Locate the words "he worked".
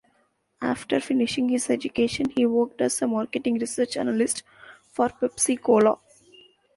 2.35-2.81